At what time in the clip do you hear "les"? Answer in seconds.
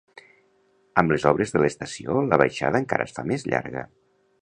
1.15-1.27